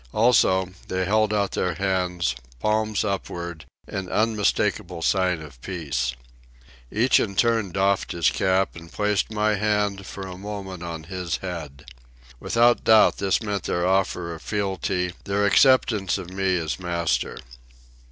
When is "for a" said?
10.07-10.39